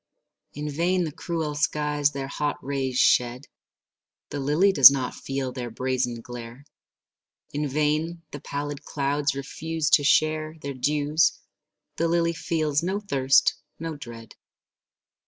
In 0.55 0.67
vain 0.67 1.03
the 1.03 1.11
cruel 1.11 1.53
skies 1.53 2.09
their 2.09 2.27
hot 2.27 2.57
rays 2.63 2.97
shed; 2.97 3.45
The 4.31 4.39
lily 4.39 4.71
does 4.71 4.89
not 4.89 5.13
feel 5.13 5.51
their 5.51 5.69
brazen 5.69 6.21
glare. 6.21 6.65
In 7.51 7.67
vain 7.67 8.23
the 8.31 8.39
pallid 8.41 8.83
clouds 8.83 9.35
refuse 9.35 9.91
to 9.91 10.03
share 10.03 10.55
Their 10.63 10.73
dews; 10.73 11.39
the 11.97 12.07
lily 12.07 12.33
feels 12.33 12.81
no 12.81 12.99
thirst, 12.99 13.53
no 13.77 13.95
dread. 13.95 14.33